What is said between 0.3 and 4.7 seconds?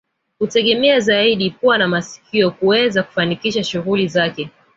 Hutegemea zaidi pua na masikio kuweza kufanikisha shughuli zake